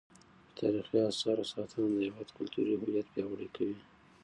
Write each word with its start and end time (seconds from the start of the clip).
د 0.49 0.51
تاریخي 0.59 0.99
اثارو 1.11 1.49
ساتنه 1.53 1.85
د 1.91 1.95
هیواد 2.07 2.29
کلتوري 2.37 2.73
هویت 2.81 3.07
پیاوړی 3.13 3.47
کوي. 3.55 3.79